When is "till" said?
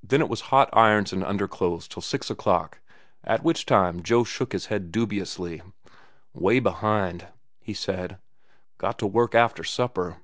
1.88-2.02